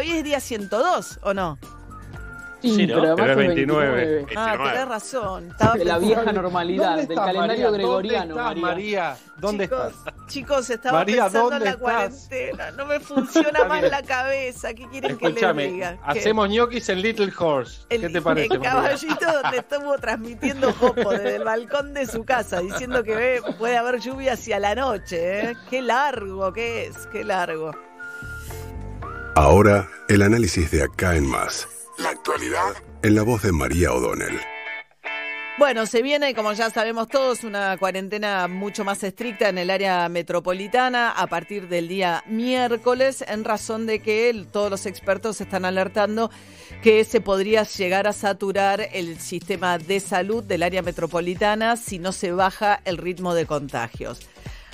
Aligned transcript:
hoy 0.00 0.10
es 0.12 0.24
día 0.24 0.40
102, 0.40 1.18
¿o 1.22 1.34
no? 1.34 1.58
Sí, 2.62 2.86
¿no? 2.86 2.96
pero 2.96 3.06
además 3.14 3.16
Pero 3.16 3.24
es 3.24 3.30
es 3.30 3.36
29. 3.38 3.96
29. 3.96 4.26
Ah, 4.36 4.44
29. 4.48 4.70
tenés 4.74 4.88
razón. 4.88 5.48
Estaba 5.48 5.74
De 5.76 5.84
la 5.86 5.98
vieja 5.98 6.30
normalidad, 6.32 6.84
¿Dónde 6.88 7.02
del 7.02 7.10
estás, 7.12 7.26
calendario 7.26 7.64
María? 7.64 7.70
gregoriano, 7.78 8.34
¿Dónde 8.34 8.50
estás, 8.50 8.62
María. 8.62 9.00
María? 9.00 9.16
¿Dónde 9.38 9.64
chicos, 9.64 9.94
estás? 9.94 10.14
Chicos, 10.26 10.70
estaba 10.70 10.98
María, 10.98 11.22
pensando 11.22 11.38
en 11.46 11.50
¿dónde 11.52 11.64
la 11.64 11.70
estás? 11.70 11.80
cuarentena. 12.28 12.70
No 12.72 12.84
me 12.84 13.00
funciona 13.00 13.64
más 13.64 13.82
la 13.82 14.02
cabeza. 14.02 14.74
¿Qué 14.74 14.86
quieren 14.90 15.16
que 15.16 15.24
les 15.24 15.36
Escúchame, 15.36 15.66
diga? 15.68 15.98
Hacemos 16.04 16.50
ñoquis 16.50 16.88
en 16.90 17.00
Little 17.00 17.32
Horse. 17.38 17.80
El, 17.88 18.00
¿Qué 18.02 18.08
te 18.10 18.20
parece, 18.20 18.52
el 18.52 18.60
María? 18.60 18.72
caballito 18.74 19.32
donde 19.42 19.56
estuvo 19.56 19.98
transmitiendo 19.98 20.72
Jopo 20.74 21.10
desde 21.12 21.36
el 21.36 21.44
balcón 21.44 21.94
de 21.94 22.06
su 22.06 22.24
casa, 22.26 22.60
diciendo 22.60 23.02
que 23.02 23.14
ve, 23.16 23.42
puede 23.58 23.78
haber 23.78 24.00
lluvia 24.00 24.34
hacia 24.34 24.58
la 24.58 24.74
noche. 24.74 25.50
¿eh? 25.52 25.56
Qué 25.70 25.80
largo 25.80 26.52
que 26.52 26.88
es, 26.88 27.06
qué 27.06 27.24
largo. 27.24 27.70
Ahora, 29.36 29.88
el 30.08 30.22
análisis 30.22 30.70
de 30.70 30.82
acá 30.82 31.16
en 31.16 31.26
más. 31.26 31.68
La 31.98 32.10
actualidad 32.10 32.74
en 33.02 33.14
la 33.14 33.22
voz 33.22 33.42
de 33.42 33.52
María 33.52 33.92
O'Donnell. 33.92 34.40
Bueno, 35.58 35.86
se 35.86 36.02
viene, 36.02 36.34
como 36.34 36.52
ya 36.52 36.70
sabemos 36.70 37.08
todos, 37.08 37.44
una 37.44 37.76
cuarentena 37.76 38.48
mucho 38.48 38.84
más 38.84 39.04
estricta 39.04 39.48
en 39.48 39.58
el 39.58 39.70
área 39.70 40.08
metropolitana 40.08 41.10
a 41.10 41.26
partir 41.26 41.68
del 41.68 41.86
día 41.86 42.24
miércoles, 42.26 43.22
en 43.28 43.44
razón 43.44 43.86
de 43.86 44.00
que 44.00 44.46
todos 44.50 44.70
los 44.70 44.86
expertos 44.86 45.40
están 45.40 45.64
alertando 45.64 46.30
que 46.82 47.04
se 47.04 47.20
podría 47.20 47.62
llegar 47.64 48.08
a 48.08 48.12
saturar 48.12 48.88
el 48.92 49.20
sistema 49.20 49.78
de 49.78 50.00
salud 50.00 50.42
del 50.42 50.62
área 50.62 50.82
metropolitana 50.82 51.76
si 51.76 51.98
no 51.98 52.12
se 52.12 52.32
baja 52.32 52.80
el 52.84 52.96
ritmo 52.96 53.34
de 53.34 53.46
contagios. 53.46 54.20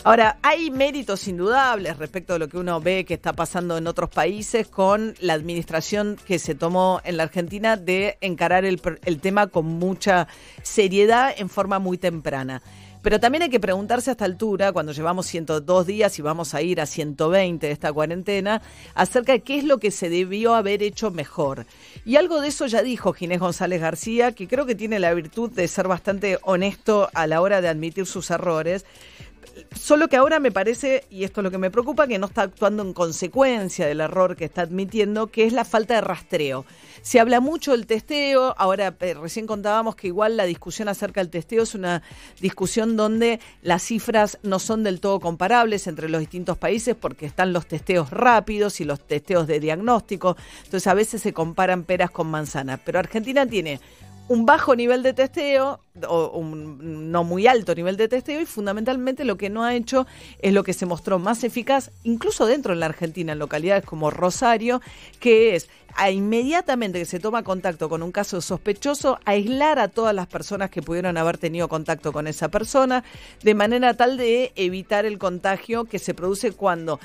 Ahora, 0.04 0.38
hay 0.42 0.70
méritos 0.70 1.26
indudables 1.26 1.98
respecto 1.98 2.34
a 2.34 2.38
lo 2.38 2.48
que 2.48 2.58
uno 2.58 2.80
ve 2.80 3.04
que 3.04 3.14
está 3.14 3.32
pasando 3.32 3.76
en 3.76 3.86
otros 3.86 4.08
países 4.10 4.68
con 4.68 5.14
la 5.20 5.32
administración 5.32 6.16
que 6.26 6.38
se 6.38 6.54
tomó 6.54 7.00
en 7.04 7.16
la 7.16 7.24
Argentina 7.24 7.76
de 7.76 8.16
encarar 8.20 8.64
el, 8.64 8.80
el 9.04 9.20
tema 9.20 9.48
con 9.48 9.66
mucha 9.66 10.28
seriedad 10.62 11.34
en 11.36 11.48
forma 11.48 11.78
muy 11.78 11.98
temprana. 11.98 12.62
Pero 13.06 13.20
también 13.20 13.42
hay 13.42 13.50
que 13.50 13.60
preguntarse 13.60 14.10
a 14.10 14.14
esta 14.14 14.24
altura, 14.24 14.72
cuando 14.72 14.90
llevamos 14.90 15.26
102 15.26 15.86
días 15.86 16.18
y 16.18 16.22
vamos 16.22 16.54
a 16.54 16.62
ir 16.62 16.80
a 16.80 16.86
120 16.86 17.64
de 17.64 17.72
esta 17.72 17.92
cuarentena, 17.92 18.62
acerca 18.96 19.30
de 19.30 19.42
qué 19.42 19.58
es 19.58 19.62
lo 19.62 19.78
que 19.78 19.92
se 19.92 20.08
debió 20.08 20.56
haber 20.56 20.82
hecho 20.82 21.12
mejor. 21.12 21.66
Y 22.04 22.16
algo 22.16 22.40
de 22.40 22.48
eso 22.48 22.66
ya 22.66 22.82
dijo 22.82 23.12
Ginés 23.12 23.38
González 23.38 23.80
García, 23.80 24.32
que 24.32 24.48
creo 24.48 24.66
que 24.66 24.74
tiene 24.74 24.98
la 24.98 25.14
virtud 25.14 25.52
de 25.52 25.68
ser 25.68 25.86
bastante 25.86 26.40
honesto 26.42 27.08
a 27.14 27.28
la 27.28 27.40
hora 27.40 27.60
de 27.60 27.68
admitir 27.68 28.06
sus 28.06 28.28
errores. 28.32 28.84
Solo 29.78 30.08
que 30.08 30.16
ahora 30.16 30.40
me 30.40 30.50
parece, 30.50 31.04
y 31.10 31.24
esto 31.24 31.40
es 31.40 31.44
lo 31.44 31.50
que 31.50 31.58
me 31.58 31.70
preocupa, 31.70 32.06
que 32.06 32.18
no 32.18 32.26
está 32.26 32.42
actuando 32.42 32.82
en 32.82 32.92
consecuencia 32.92 33.86
del 33.86 34.00
error 34.00 34.34
que 34.34 34.46
está 34.46 34.62
admitiendo, 34.62 35.26
que 35.26 35.44
es 35.44 35.52
la 35.52 35.64
falta 35.64 35.94
de 35.94 36.00
rastreo. 36.00 36.64
Se 37.02 37.20
habla 37.20 37.40
mucho 37.40 37.72
del 37.72 37.86
testeo, 37.86 38.54
ahora 38.58 38.96
eh, 39.00 39.14
recién 39.14 39.46
contábamos 39.46 39.94
que 39.94 40.08
igual 40.08 40.36
la 40.36 40.44
discusión 40.44 40.88
acerca 40.88 41.20
del 41.20 41.30
testeo 41.30 41.62
es 41.62 41.74
una 41.74 42.02
discusión 42.40 42.96
donde 42.96 43.38
las 43.62 43.82
cifras 43.82 44.38
no 44.42 44.58
son 44.58 44.82
del 44.82 44.98
todo 44.98 45.20
comparables 45.20 45.86
entre 45.86 46.08
los 46.08 46.20
distintos 46.20 46.58
países 46.58 46.96
porque 46.98 47.26
están 47.26 47.52
los 47.52 47.66
testeos 47.66 48.10
rápidos 48.10 48.80
y 48.80 48.84
los 48.84 49.06
testeos 49.06 49.46
de 49.46 49.60
diagnóstico, 49.60 50.36
entonces 50.64 50.86
a 50.86 50.94
veces 50.94 51.22
se 51.22 51.32
comparan 51.32 51.84
peras 51.84 52.10
con 52.10 52.28
manzanas, 52.28 52.80
pero 52.84 52.98
Argentina 52.98 53.46
tiene 53.46 53.80
un 54.28 54.44
bajo 54.44 54.74
nivel 54.74 55.02
de 55.02 55.12
testeo 55.12 55.80
o 56.08 56.38
un 56.38 57.10
no 57.12 57.24
muy 57.24 57.46
alto 57.46 57.74
nivel 57.74 57.96
de 57.96 58.08
testeo 58.08 58.40
y 58.40 58.46
fundamentalmente 58.46 59.24
lo 59.24 59.36
que 59.36 59.50
no 59.50 59.64
ha 59.64 59.74
hecho 59.74 60.06
es 60.40 60.52
lo 60.52 60.64
que 60.64 60.72
se 60.72 60.84
mostró 60.84 61.18
más 61.18 61.44
eficaz 61.44 61.90
incluso 62.02 62.46
dentro 62.46 62.74
de 62.74 62.80
la 62.80 62.86
Argentina 62.86 63.32
en 63.32 63.38
localidades 63.38 63.84
como 63.84 64.10
Rosario 64.10 64.80
que 65.20 65.54
es 65.54 65.68
a 65.94 66.10
inmediatamente 66.10 66.98
que 66.98 67.04
se 67.04 67.20
toma 67.20 67.42
contacto 67.42 67.88
con 67.88 68.02
un 68.02 68.12
caso 68.12 68.40
sospechoso 68.40 69.18
aislar 69.24 69.78
a 69.78 69.88
todas 69.88 70.14
las 70.14 70.26
personas 70.26 70.70
que 70.70 70.82
pudieron 70.82 71.16
haber 71.16 71.38
tenido 71.38 71.68
contacto 71.68 72.12
con 72.12 72.26
esa 72.26 72.48
persona 72.48 73.04
de 73.42 73.54
manera 73.54 73.94
tal 73.94 74.16
de 74.16 74.52
evitar 74.56 75.06
el 75.06 75.18
contagio 75.18 75.84
que 75.84 75.98
se 75.98 76.14
produce 76.14 76.52
cuando 76.52 77.00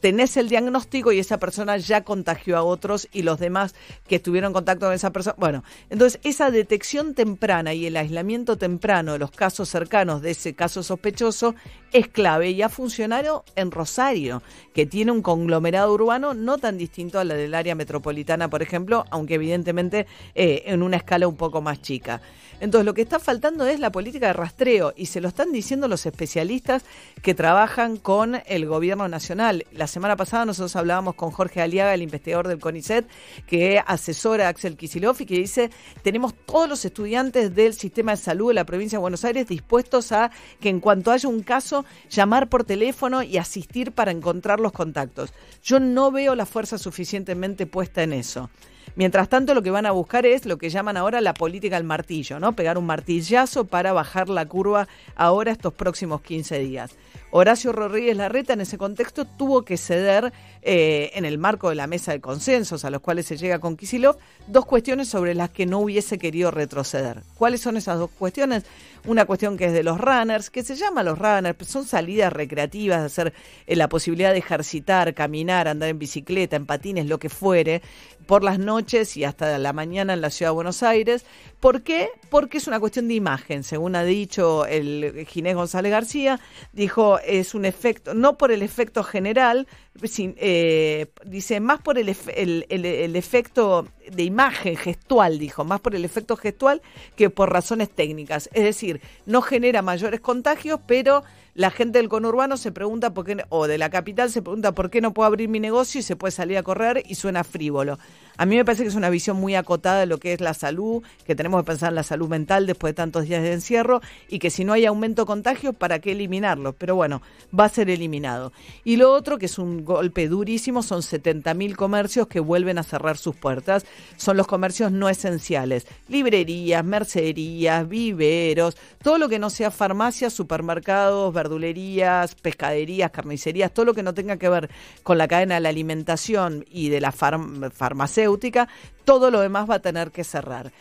tenés 0.00 0.36
el 0.36 0.48
diagnóstico 0.48 1.12
y 1.12 1.18
esa 1.18 1.38
persona 1.38 1.76
ya 1.76 2.04
contagió 2.04 2.56
a 2.56 2.62
otros 2.62 3.08
y 3.12 3.22
los 3.22 3.38
demás 3.38 3.74
que 4.08 4.16
estuvieron 4.16 4.50
en 4.50 4.54
contacto 4.54 4.86
con 4.86 4.94
esa 4.94 5.10
persona. 5.10 5.36
Bueno, 5.38 5.64
entonces 5.90 6.20
esa 6.24 6.50
detección 6.50 7.14
temprana 7.14 7.74
y 7.74 7.86
el 7.86 7.96
aislamiento 7.96 8.56
temprano 8.56 9.12
de 9.12 9.18
los 9.18 9.30
casos 9.30 9.68
cercanos 9.68 10.22
de 10.22 10.32
ese 10.32 10.54
caso 10.54 10.82
sospechoso 10.82 11.54
es 11.92 12.08
clave 12.08 12.50
y 12.50 12.62
ha 12.62 12.68
funcionado 12.68 13.44
en 13.54 13.70
Rosario, 13.70 14.42
que 14.74 14.86
tiene 14.86 15.12
un 15.12 15.22
conglomerado 15.22 15.92
urbano 15.92 16.34
no 16.34 16.58
tan 16.58 16.78
distinto 16.78 17.18
a 17.18 17.24
la 17.24 17.34
del 17.34 17.54
área 17.54 17.74
metropolitana, 17.74 18.50
por 18.50 18.62
ejemplo, 18.62 19.04
aunque 19.10 19.34
evidentemente 19.34 20.06
eh, 20.34 20.64
en 20.66 20.82
una 20.82 20.96
escala 20.96 21.28
un 21.28 21.36
poco 21.36 21.62
más 21.62 21.80
chica. 21.80 22.20
Entonces 22.60 22.86
lo 22.86 22.94
que 22.94 23.02
está 23.02 23.18
faltando 23.18 23.66
es 23.66 23.80
la 23.80 23.92
política 23.92 24.28
de 24.28 24.32
rastreo 24.32 24.94
y 24.96 25.06
se 25.06 25.20
lo 25.20 25.28
están 25.28 25.52
diciendo 25.52 25.88
los 25.88 26.06
especialistas 26.06 26.84
que 27.22 27.34
trabajan 27.34 27.98
con 27.98 28.40
el 28.46 28.66
gobierno 28.66 29.08
nacional. 29.08 29.66
La 29.72 29.86
semana 29.96 30.14
pasada 30.14 30.44
nosotros 30.44 30.76
hablábamos 30.76 31.14
con 31.14 31.30
Jorge 31.30 31.62
Aliaga, 31.62 31.94
el 31.94 32.02
investigador 32.02 32.48
del 32.48 32.58
CONICET, 32.58 33.08
que 33.46 33.82
asesora 33.86 34.44
a 34.44 34.50
Axel 34.50 34.76
Kicillof 34.76 35.22
y 35.22 35.24
que 35.24 35.36
dice, 35.36 35.70
tenemos 36.02 36.34
todos 36.34 36.68
los 36.68 36.84
estudiantes 36.84 37.54
del 37.54 37.72
sistema 37.72 38.10
de 38.10 38.18
salud 38.18 38.48
de 38.48 38.54
la 38.56 38.66
provincia 38.66 38.98
de 38.98 39.00
Buenos 39.00 39.24
Aires 39.24 39.48
dispuestos 39.48 40.12
a 40.12 40.30
que 40.60 40.68
en 40.68 40.80
cuanto 40.80 41.12
haya 41.12 41.30
un 41.30 41.42
caso, 41.42 41.86
llamar 42.10 42.50
por 42.50 42.64
teléfono 42.64 43.22
y 43.22 43.38
asistir 43.38 43.92
para 43.92 44.10
encontrar 44.10 44.60
los 44.60 44.72
contactos. 44.72 45.32
Yo 45.62 45.80
no 45.80 46.10
veo 46.10 46.34
la 46.34 46.44
fuerza 46.44 46.76
suficientemente 46.76 47.64
puesta 47.64 48.02
en 48.02 48.12
eso. 48.12 48.50
Mientras 48.96 49.28
tanto, 49.28 49.52
lo 49.52 49.62
que 49.62 49.70
van 49.70 49.84
a 49.84 49.90
buscar 49.90 50.24
es 50.24 50.46
lo 50.46 50.56
que 50.56 50.70
llaman 50.70 50.96
ahora 50.96 51.20
la 51.20 51.34
política 51.34 51.76
del 51.76 51.84
martillo, 51.84 52.40
¿no? 52.40 52.54
Pegar 52.56 52.78
un 52.78 52.86
martillazo 52.86 53.66
para 53.66 53.92
bajar 53.92 54.30
la 54.30 54.46
curva 54.46 54.88
ahora 55.16 55.52
estos 55.52 55.74
próximos 55.74 56.22
15 56.22 56.58
días. 56.60 56.96
Horacio 57.30 57.72
Rodríguez 57.72 58.16
Larreta 58.16 58.54
en 58.54 58.62
ese 58.62 58.78
contexto 58.78 59.26
tuvo 59.26 59.62
que 59.62 59.76
ceder 59.76 60.32
eh, 60.62 61.10
en 61.14 61.26
el 61.26 61.36
marco 61.36 61.68
de 61.68 61.74
la 61.74 61.86
mesa 61.86 62.12
de 62.12 62.20
consensos 62.20 62.86
a 62.86 62.90
los 62.90 63.02
cuales 63.02 63.26
se 63.26 63.36
llega 63.36 63.58
con 63.58 63.76
Kisilov 63.76 64.16
dos 64.46 64.64
cuestiones 64.64 65.08
sobre 65.08 65.34
las 65.34 65.50
que 65.50 65.66
no 65.66 65.80
hubiese 65.80 66.18
querido 66.18 66.50
retroceder. 66.50 67.22
¿Cuáles 67.36 67.60
son 67.60 67.76
esas 67.76 67.98
dos 67.98 68.10
cuestiones? 68.18 68.64
Una 69.04 69.26
cuestión 69.26 69.58
que 69.58 69.66
es 69.66 69.72
de 69.74 69.82
los 69.82 70.00
runners, 70.00 70.48
que 70.48 70.64
se 70.64 70.76
llama 70.76 71.02
los 71.02 71.18
runners, 71.18 71.68
son 71.68 71.84
salidas 71.84 72.32
recreativas, 72.32 73.00
de 73.00 73.06
hacer 73.06 73.34
eh, 73.66 73.76
la 73.76 73.90
posibilidad 73.90 74.32
de 74.32 74.38
ejercitar, 74.38 75.12
caminar, 75.12 75.68
andar 75.68 75.90
en 75.90 75.98
bicicleta, 75.98 76.56
en 76.56 76.64
patines, 76.64 77.06
lo 77.06 77.18
que 77.18 77.28
fuere, 77.28 77.82
por 78.26 78.42
las 78.42 78.58
noches 78.58 78.85
y 79.16 79.24
hasta 79.24 79.58
la 79.58 79.72
mañana 79.72 80.12
en 80.12 80.20
la 80.20 80.30
ciudad 80.30 80.50
de 80.50 80.54
Buenos 80.54 80.82
Aires. 80.84 81.24
¿Por 81.58 81.82
qué? 81.82 82.10
Porque 82.30 82.58
es 82.58 82.68
una 82.68 82.78
cuestión 82.78 83.08
de 83.08 83.14
imagen, 83.14 83.64
según 83.64 83.96
ha 83.96 84.04
dicho 84.04 84.64
el 84.66 85.26
Ginés 85.28 85.56
González 85.56 85.90
García, 85.90 86.38
dijo 86.72 87.18
es 87.18 87.54
un 87.54 87.64
efecto, 87.64 88.14
no 88.14 88.38
por 88.38 88.52
el 88.52 88.62
efecto 88.62 89.02
general, 89.02 89.66
sin, 90.04 90.36
eh, 90.38 91.06
dice 91.24 91.58
más 91.58 91.80
por 91.80 91.98
el, 91.98 92.08
el, 92.34 92.66
el- 92.68 92.84
el 92.86 93.16
efecto 93.16 93.88
de 94.10 94.22
imagen 94.22 94.76
gestual, 94.76 95.38
dijo, 95.38 95.64
más 95.64 95.80
por 95.80 95.94
el 95.94 96.04
efecto 96.04 96.36
gestual 96.36 96.82
que 97.16 97.30
por 97.30 97.52
razones 97.52 97.90
técnicas. 97.90 98.48
Es 98.52 98.64
decir, 98.64 99.00
no 99.26 99.42
genera 99.42 99.82
mayores 99.82 100.20
contagios, 100.20 100.80
pero 100.86 101.24
la 101.56 101.70
gente 101.70 101.98
del 101.98 102.10
conurbano 102.10 102.58
se 102.58 102.70
pregunta 102.70 103.14
por 103.14 103.24
qué, 103.24 103.42
o 103.48 103.66
de 103.66 103.78
la 103.78 103.88
capital 103.88 104.30
se 104.30 104.42
pregunta 104.42 104.72
por 104.72 104.90
qué 104.90 105.00
no 105.00 105.14
puedo 105.14 105.26
abrir 105.26 105.48
mi 105.48 105.58
negocio 105.58 106.00
y 106.00 106.02
se 106.02 106.14
puede 106.14 106.30
salir 106.30 106.58
a 106.58 106.62
correr 106.62 107.02
y 107.06 107.14
suena 107.14 107.44
frívolo. 107.44 107.98
A 108.36 108.44
mí 108.44 108.56
me 108.56 108.64
parece 108.66 108.82
que 108.82 108.90
es 108.90 108.94
una 108.94 109.08
visión 109.08 109.38
muy 109.38 109.54
acotada 109.54 110.00
de 110.00 110.04
lo 110.04 110.18
que 110.18 110.34
es 110.34 110.42
la 110.42 110.52
salud, 110.52 111.02
que 111.24 111.34
tenemos 111.34 111.62
que 111.62 111.66
pensar 111.68 111.88
en 111.88 111.94
la 111.94 112.02
salud 112.02 112.28
mental 112.28 112.66
después 112.66 112.90
de 112.90 112.96
tantos 112.96 113.24
días 113.24 113.42
de 113.42 113.54
encierro 113.54 114.02
y 114.28 114.38
que 114.38 114.50
si 114.50 114.64
no 114.64 114.74
hay 114.74 114.84
aumento 114.84 115.22
de 115.22 115.26
contagios, 115.26 115.74
¿para 115.74 115.98
qué 115.98 116.12
eliminarlo? 116.12 116.74
Pero 116.74 116.94
bueno, 116.94 117.22
va 117.58 117.64
a 117.64 117.70
ser 117.70 117.88
eliminado. 117.88 118.52
Y 118.84 118.96
lo 118.96 119.10
otro, 119.10 119.38
que 119.38 119.46
es 119.46 119.58
un 119.58 119.86
golpe 119.86 120.28
durísimo, 120.28 120.82
son 120.82 121.00
70.000 121.00 121.74
comercios 121.74 122.26
que 122.26 122.40
vuelven 122.40 122.76
a 122.76 122.82
cerrar 122.82 123.16
sus 123.16 123.34
puertas. 123.34 123.86
Son 124.16 124.36
los 124.36 124.46
comercios 124.46 124.92
no 124.92 125.08
esenciales. 125.08 125.86
Librerías, 126.08 126.84
mercerías, 126.84 127.88
viveros, 127.88 128.76
todo 129.02 129.18
lo 129.18 129.28
que 129.28 129.38
no 129.38 129.50
sea 129.50 129.70
farmacias, 129.70 130.32
supermercados, 130.32 131.32
verdulerías, 131.32 132.34
pescaderías, 132.34 133.10
carnicerías, 133.10 133.72
todo 133.72 133.86
lo 133.86 133.94
que 133.94 134.02
no 134.02 134.14
tenga 134.14 134.36
que 134.36 134.48
ver 134.48 134.70
con 135.02 135.18
la 135.18 135.28
cadena 135.28 135.56
de 135.56 135.60
la 135.60 135.68
alimentación 135.68 136.64
y 136.70 136.88
de 136.88 137.00
la 137.00 137.12
farm- 137.12 137.70
farmacéutica, 137.70 138.68
todo 139.04 139.30
lo 139.30 139.40
demás 139.40 139.68
va 139.68 139.76
a 139.76 139.80
tener 139.80 140.10
que 140.10 140.24
cerrar. 140.24 140.72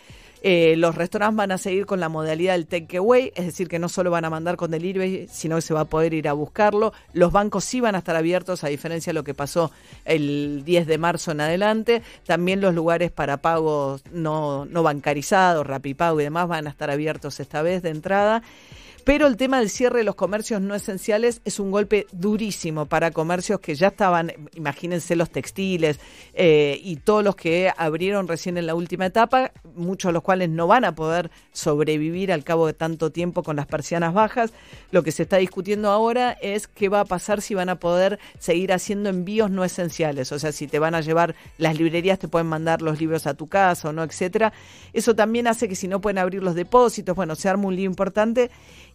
Eh, 0.48 0.76
los 0.78 0.94
restaurantes 0.94 1.38
van 1.38 1.52
a 1.52 1.58
seguir 1.58 1.88
con 1.88 2.00
la 2.00 2.08
modalidad 2.08 2.54
del 2.54 2.68
takeaway, 2.68 3.32
es 3.36 3.48
decir, 3.48 3.68
que 3.68 3.80
no 3.80 3.90
solo 3.90 4.12
van 4.12 4.26
a 4.26 4.30
mandar 4.30 4.58
con 4.58 4.70
delivery, 4.70 5.28
sino 5.28 5.56
que 5.56 5.64
se 5.64 5.74
va 5.74 5.80
a 5.80 5.86
poder 5.86 6.14
ir 6.14 6.28
a 6.28 6.34
buscarlo. 6.34 6.94
Los 7.14 7.32
bancos 7.32 7.66
sí 7.66 7.82
van 7.82 7.96
a 7.96 7.98
estar 7.98 8.16
abiertos, 8.16 8.64
a 8.64 8.68
diferencia 8.68 9.10
de 9.10 9.16
lo 9.16 9.24
que 9.24 9.34
pasó 9.34 9.72
el 10.06 10.62
10 10.64 10.86
de 10.86 11.00
marzo 11.00 11.32
en 11.32 11.42
adelante. 11.42 12.04
También 12.28 12.62
los 12.62 12.76
lugares 12.76 13.10
para 13.10 13.38
pagos 13.38 14.04
no, 14.12 14.66
no 14.66 14.84
bancarizados, 14.84 15.66
Rapipago 15.66 16.22
y 16.22 16.26
demás 16.26 16.48
van 16.48 16.68
a 16.68 16.70
estar 16.70 16.92
abiertos 16.92 17.40
esta 17.40 17.64
vez 17.64 17.82
de 17.82 17.90
entrada. 17.90 18.44
Pero 19.06 19.28
el 19.28 19.38
tema 19.38 19.60
del 19.60 19.70
cierre 19.70 20.00
de 20.00 20.04
los 20.04 20.16
comercios 20.16 20.62
no 20.62 20.74
esenciales 20.74 21.40
es 21.46 21.60
un 21.60 21.70
golpe 21.70 22.08
durísimo 22.12 22.88
para 22.88 23.12
comercios 23.12 23.60
que 23.60 23.76
ya 23.76 23.90
estaban, 23.90 24.32
imagínense 24.56 25.16
los 25.16 25.30
textiles 25.30 26.00
eh, 26.34 26.80
y 26.84 26.96
todos 26.96 27.24
los 27.24 27.36
que 27.36 27.72
abrieron 27.78 28.28
recién 28.28 28.58
en 28.58 28.66
la 28.66 28.74
última 28.74 29.06
etapa, 29.06 29.52
muchos 29.76 30.10
de 30.10 30.14
los 30.14 30.24
cuales 30.24 30.50
no 30.50 30.66
van 30.66 30.86
a 30.86 30.96
poder 30.96 31.30
sobrevivir 31.54 32.32
al 32.32 32.44
cabo 32.44 32.66
de 32.66 32.74
tanto 32.74 33.12
tiempo 33.12 33.44
con 33.44 33.58
las 33.58 33.68
persianas 33.68 34.12
bajas. 34.12 34.54
Lo 34.90 35.04
que 35.04 35.12
se 35.12 35.22
está 35.22 35.38
discutiendo 35.38 35.92
ahora 35.92 36.32
es 36.42 36.68
qué 36.68 36.90
va 36.90 37.02
a 37.02 37.06
pasar 37.06 37.44
si 37.44 37.54
van 37.54 37.70
a 37.70 37.76
poder 37.76 38.18
seguir 38.40 38.74
haciendo 38.74 39.12
envíos 39.12 39.52
no 39.52 39.64
esenciales, 39.64 40.32
o 40.32 40.40
sea, 40.40 40.52
si 40.52 40.66
te 40.66 40.80
van 40.80 40.96
a 40.96 41.02
llevar 41.02 41.36
las 41.60 41.78
librerías, 41.78 42.18
te 42.18 42.28
pueden 42.28 42.48
mandar 42.48 42.82
los 42.82 43.00
libros 43.00 43.28
a 43.28 43.36
tu 43.36 43.46
casa 43.46 43.90
o 43.90 43.94
no, 43.94 44.02
etcétera. 44.02 44.52
Eso 44.94 45.16
también 45.16 45.46
hace 45.46 45.70
que 45.70 45.76
si 45.76 45.88
no 45.88 46.02
pueden 46.02 46.18
abrir 46.18 46.42
los 46.42 46.56
depósitos, 46.56 47.16
bueno, 47.16 47.36
se 47.36 47.50
arma 47.50 47.68
un 47.68 47.76
lío 47.76 47.86
importante 47.86 48.50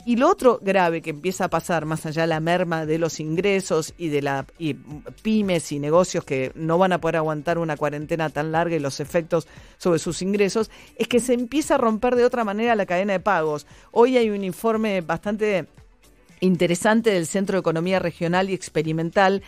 y 0.06 0.16
lo 0.16 0.28
otro 0.28 0.58
grave 0.62 1.02
que 1.02 1.10
empieza 1.10 1.44
a 1.44 1.48
pasar, 1.48 1.84
más 1.84 2.06
allá 2.06 2.22
de 2.22 2.28
la 2.28 2.40
merma 2.40 2.86
de 2.86 2.98
los 2.98 3.20
ingresos 3.20 3.94
y 3.98 4.08
de 4.08 4.22
la 4.22 4.46
y 4.58 4.74
pymes 4.74 5.72
y 5.72 5.78
negocios 5.78 6.24
que 6.24 6.52
no 6.54 6.78
van 6.78 6.92
a 6.92 7.00
poder 7.00 7.16
aguantar 7.16 7.58
una 7.58 7.76
cuarentena 7.76 8.30
tan 8.30 8.52
larga 8.52 8.76
y 8.76 8.80
los 8.80 9.00
efectos 9.00 9.46
sobre 9.78 9.98
sus 9.98 10.22
ingresos, 10.22 10.70
es 10.96 11.08
que 11.08 11.20
se 11.20 11.34
empieza 11.34 11.74
a 11.74 11.78
romper 11.78 12.16
de 12.16 12.24
otra 12.24 12.44
manera 12.44 12.74
la 12.74 12.86
cadena 12.86 13.12
de 13.12 13.20
pagos. 13.20 13.66
Hoy 13.92 14.16
hay 14.16 14.30
un 14.30 14.44
informe 14.44 15.00
bastante 15.00 15.66
interesante 16.40 17.10
del 17.10 17.26
Centro 17.26 17.56
de 17.56 17.60
Economía 17.60 17.98
Regional 17.98 18.50
y 18.50 18.54
Experimental 18.54 19.42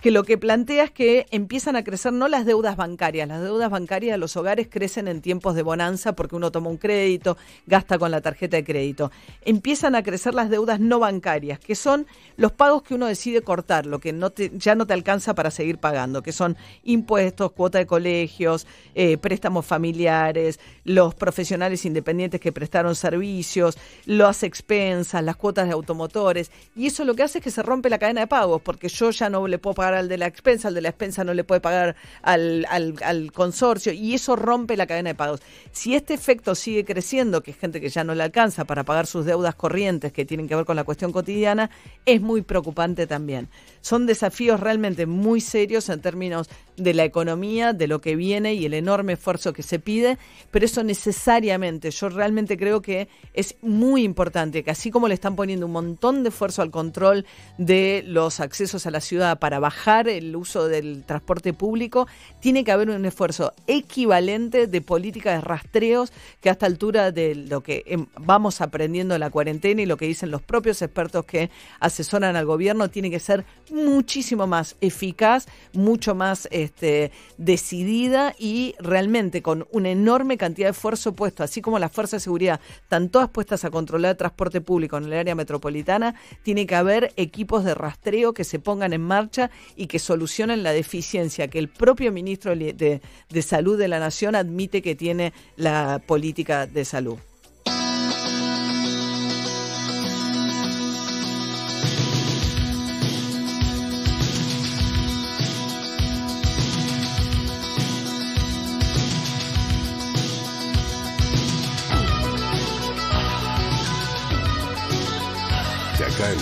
que 0.00 0.10
lo 0.10 0.24
que 0.24 0.38
plantea 0.38 0.84
es 0.84 0.90
que 0.90 1.26
empiezan 1.30 1.76
a 1.76 1.84
crecer 1.84 2.12
no 2.12 2.28
las 2.28 2.46
deudas 2.46 2.76
bancarias, 2.76 3.28
las 3.28 3.42
deudas 3.42 3.70
bancarias 3.70 4.14
de 4.14 4.18
los 4.18 4.36
hogares 4.36 4.68
crecen 4.70 5.08
en 5.08 5.20
tiempos 5.20 5.54
de 5.54 5.62
bonanza 5.62 6.14
porque 6.14 6.36
uno 6.36 6.52
toma 6.52 6.70
un 6.70 6.76
crédito, 6.76 7.36
gasta 7.66 7.98
con 7.98 8.10
la 8.10 8.20
tarjeta 8.20 8.56
de 8.56 8.64
crédito. 8.64 9.10
Empiezan 9.44 9.94
a 9.94 10.02
crecer 10.02 10.34
las 10.34 10.50
deudas 10.50 10.80
no 10.80 10.98
bancarias, 10.98 11.58
que 11.58 11.74
son 11.74 12.06
los 12.36 12.52
pagos 12.52 12.82
que 12.82 12.94
uno 12.94 13.06
decide 13.06 13.42
cortar, 13.42 13.86
lo 13.86 13.98
que 13.98 14.12
no 14.12 14.32
ya 14.34 14.74
no 14.74 14.86
te 14.86 14.94
alcanza 14.94 15.34
para 15.34 15.50
seguir 15.50 15.78
pagando, 15.78 16.22
que 16.22 16.32
son 16.32 16.56
impuestos, 16.84 17.52
cuota 17.52 17.78
de 17.78 17.86
colegios, 17.86 18.66
eh, 18.94 19.18
préstamos 19.18 19.66
familiares, 19.66 20.60
los 20.84 21.14
profesionales 21.14 21.84
independientes 21.84 22.40
que 22.40 22.52
prestaron 22.52 22.94
servicios, 22.94 23.76
las 24.04 24.42
expensas, 24.42 25.22
las 25.22 25.36
cuotas 25.36 25.66
de 25.66 25.72
automotores. 25.72 26.50
Y 26.76 26.86
eso 26.86 27.04
lo 27.04 27.14
que 27.14 27.22
hace 27.24 27.38
es 27.38 27.44
que 27.44 27.50
se 27.50 27.62
rompe 27.62 27.90
la 27.90 27.98
cadena 27.98 28.22
de 28.22 28.26
pagos, 28.26 28.62
porque 28.62 28.88
yo 28.88 29.10
ya 29.10 29.28
no 29.28 29.46
le 29.46 29.58
puedo 29.58 29.74
pagar 29.74 29.87
al 29.94 30.08
de 30.08 30.18
la 30.18 30.26
expensa, 30.26 30.68
al 30.68 30.74
de 30.74 30.80
la 30.80 30.88
expensa 30.88 31.24
no 31.24 31.34
le 31.34 31.44
puede 31.44 31.60
pagar 31.60 31.96
al, 32.22 32.66
al, 32.70 33.32
consorcio 33.32 33.92
y 33.92 34.14
eso 34.14 34.36
rompe 34.36 34.76
la 34.76 34.86
cadena 34.86 35.10
de 35.10 35.14
pagos. 35.14 35.40
Si 35.72 35.94
este 35.94 36.14
efecto 36.14 36.54
sigue 36.54 36.84
creciendo, 36.84 37.42
que 37.42 37.52
es 37.52 37.58
gente 37.58 37.80
que 37.80 37.88
ya 37.88 38.04
no 38.04 38.14
le 38.14 38.22
alcanza 38.22 38.64
para 38.64 38.84
pagar 38.84 39.06
sus 39.06 39.24
deudas 39.24 39.54
corrientes 39.54 40.12
que 40.12 40.24
tienen 40.24 40.48
que 40.48 40.56
ver 40.56 40.64
con 40.64 40.76
la 40.76 40.84
cuestión 40.84 41.12
cotidiana, 41.12 41.70
es 42.06 42.20
muy 42.20 42.42
preocupante 42.42 43.06
también. 43.06 43.48
Son 43.80 44.06
desafíos 44.06 44.60
realmente 44.60 45.06
muy 45.06 45.40
serios 45.40 45.88
en 45.88 46.00
términos 46.00 46.48
de 46.76 46.94
la 46.94 47.04
economía, 47.04 47.72
de 47.72 47.88
lo 47.88 48.00
que 48.00 48.16
viene 48.16 48.54
y 48.54 48.64
el 48.64 48.74
enorme 48.74 49.14
esfuerzo 49.14 49.52
que 49.52 49.62
se 49.62 49.78
pide, 49.78 50.18
pero 50.50 50.64
eso 50.64 50.82
necesariamente, 50.84 51.90
yo 51.90 52.08
realmente 52.08 52.56
creo 52.56 52.82
que 52.82 53.08
es 53.34 53.56
muy 53.62 54.04
importante 54.04 54.62
que 54.62 54.70
así 54.70 54.90
como 54.90 55.08
le 55.08 55.14
están 55.14 55.36
poniendo 55.36 55.66
un 55.66 55.72
montón 55.72 56.22
de 56.22 56.28
esfuerzo 56.28 56.62
al 56.62 56.70
control 56.70 57.26
de 57.56 58.04
los 58.06 58.40
accesos 58.40 58.86
a 58.86 58.90
la 58.90 59.00
ciudad 59.00 59.38
para 59.38 59.58
bajar 59.58 59.77
el 59.86 60.36
uso 60.36 60.68
del 60.68 61.04
transporte 61.04 61.52
público, 61.52 62.06
tiene 62.40 62.64
que 62.64 62.72
haber 62.72 62.90
un 62.90 63.04
esfuerzo 63.04 63.52
equivalente 63.66 64.66
de 64.66 64.80
política 64.80 65.32
de 65.32 65.40
rastreos 65.40 66.12
que 66.40 66.48
a 66.48 66.52
esta 66.52 66.66
altura 66.66 67.12
de 67.12 67.34
lo 67.34 67.62
que 67.62 67.84
em, 67.86 68.06
vamos 68.18 68.60
aprendiendo 68.60 69.14
en 69.14 69.20
la 69.20 69.30
cuarentena 69.30 69.82
y 69.82 69.86
lo 69.86 69.96
que 69.96 70.06
dicen 70.06 70.30
los 70.30 70.42
propios 70.42 70.82
expertos 70.82 71.24
que 71.24 71.50
asesoran 71.80 72.36
al 72.36 72.44
gobierno 72.44 72.90
tiene 72.90 73.10
que 73.10 73.20
ser 73.20 73.44
muchísimo 73.70 74.46
más 74.46 74.76
eficaz, 74.80 75.46
mucho 75.72 76.14
más 76.14 76.48
este, 76.50 77.12
decidida 77.36 78.34
y 78.38 78.74
realmente 78.80 79.42
con 79.42 79.66
una 79.70 79.90
enorme 79.90 80.36
cantidad 80.36 80.66
de 80.66 80.72
esfuerzo 80.72 81.12
puesto, 81.12 81.42
así 81.44 81.62
como 81.62 81.78
las 81.78 81.92
fuerzas 81.92 82.20
de 82.20 82.24
seguridad 82.24 82.60
están 82.82 83.08
todas 83.08 83.30
puestas 83.30 83.64
a 83.64 83.70
controlar 83.70 84.12
el 84.12 84.16
transporte 84.16 84.60
público 84.60 84.96
en 84.96 85.04
el 85.04 85.12
área 85.12 85.34
metropolitana, 85.34 86.14
tiene 86.42 86.66
que 86.66 86.74
haber 86.74 87.12
equipos 87.16 87.64
de 87.64 87.74
rastreo 87.74 88.34
que 88.34 88.44
se 88.44 88.58
pongan 88.58 88.92
en 88.92 89.02
marcha 89.02 89.50
y 89.76 89.86
que 89.86 89.98
solucionen 89.98 90.62
la 90.62 90.72
deficiencia 90.72 91.48
que 91.48 91.58
el 91.58 91.68
propio 91.68 92.12
ministro 92.12 92.54
de, 92.54 93.00
Salud 93.42 93.78
de 93.78 93.88
la 93.88 93.98
Nación 93.98 94.34
admite 94.34 94.82
que 94.82 94.94
tiene 94.94 95.32
la 95.56 96.02
política 96.06 96.66
de 96.66 96.84
salud. 96.84 97.18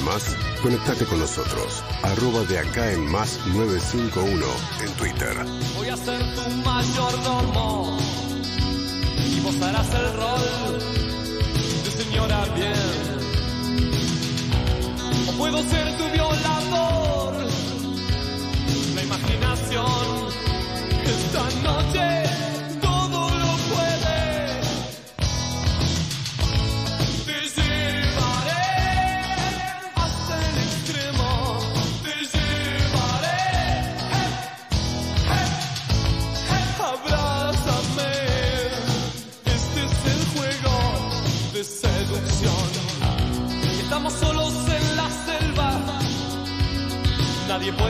más, 0.05 0.46
conectate 0.63 1.05
con 1.05 1.19
nosotros. 1.19 1.83
Arroba 2.03 2.45
de 2.45 2.59
acá 2.59 2.93
en 2.93 3.11
más 3.11 3.39
951 3.47 4.47
en 4.83 4.93
Twitter. 4.95 5.37
Voy 5.77 5.89
a 5.89 5.97
ser 5.97 6.21
tu 6.35 6.51
mayordomo 6.65 7.99
y 9.37 9.41
vos 9.41 9.61
harás 9.63 9.89
el 9.95 10.13
rol 10.15 10.79
de 11.85 11.91
señora 11.91 12.45
bien. 12.55 12.75
O 15.29 15.33
puedo 15.33 15.59
ser 15.63 15.97
tu 15.99 16.05
violador. 16.05 16.26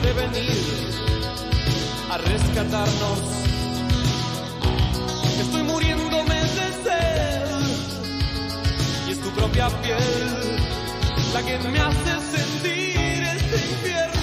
Puede 0.06 0.29
venir 0.29 0.50
a 2.11 2.19
rescatarnos. 2.19 3.20
Estoy 5.41 5.63
muriéndome 5.63 6.34
de 6.34 6.72
sed 6.84 7.48
y 9.08 9.10
es 9.10 9.20
tu 9.20 9.31
propia 9.31 9.69
piel 9.82 10.58
la 11.34 11.43
que 11.43 11.58
me 11.69 11.79
hace 11.79 12.36
sentir 12.36 13.22
este 13.22 13.56
infierno. 13.56 14.16